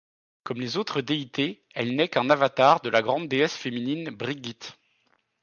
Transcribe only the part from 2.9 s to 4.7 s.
grande déesse féminine Brigit.